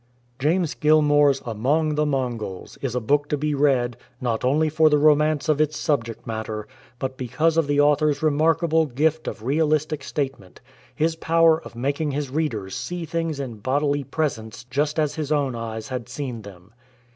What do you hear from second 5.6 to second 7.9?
its subject matter, but because of the